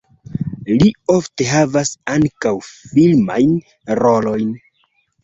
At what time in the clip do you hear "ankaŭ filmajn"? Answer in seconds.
2.13-3.53